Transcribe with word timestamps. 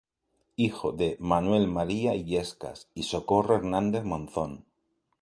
Hijo 0.55 0.93
de 0.93 1.15
Manuel 1.19 1.67
María 1.67 2.15
Illescas 2.15 2.89
y 2.95 3.03
Socorro 3.03 3.57
Hernández 3.57 4.03
Monzón. 4.03 4.65